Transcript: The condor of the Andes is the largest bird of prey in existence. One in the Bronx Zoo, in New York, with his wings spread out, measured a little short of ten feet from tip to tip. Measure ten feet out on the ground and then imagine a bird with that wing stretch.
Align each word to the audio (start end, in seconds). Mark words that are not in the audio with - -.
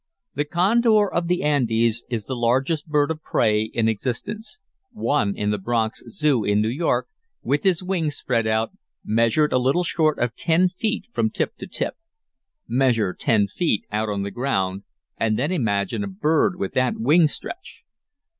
The 0.33 0.45
condor 0.45 1.13
of 1.13 1.27
the 1.27 1.43
Andes 1.43 2.03
is 2.09 2.25
the 2.25 2.33
largest 2.35 2.87
bird 2.87 3.11
of 3.11 3.21
prey 3.21 3.61
in 3.65 3.87
existence. 3.87 4.57
One 4.91 5.35
in 5.37 5.51
the 5.51 5.59
Bronx 5.59 6.01
Zoo, 6.07 6.43
in 6.43 6.59
New 6.59 6.69
York, 6.71 7.07
with 7.43 7.61
his 7.63 7.83
wings 7.83 8.15
spread 8.17 8.47
out, 8.47 8.71
measured 9.05 9.53
a 9.53 9.59
little 9.59 9.83
short 9.83 10.17
of 10.17 10.35
ten 10.35 10.69
feet 10.69 11.05
from 11.13 11.29
tip 11.29 11.55
to 11.57 11.67
tip. 11.67 11.97
Measure 12.67 13.13
ten 13.13 13.45
feet 13.45 13.85
out 13.91 14.09
on 14.09 14.23
the 14.23 14.31
ground 14.31 14.81
and 15.19 15.37
then 15.37 15.51
imagine 15.51 16.03
a 16.03 16.07
bird 16.07 16.55
with 16.57 16.73
that 16.73 16.97
wing 16.97 17.27
stretch. 17.27 17.83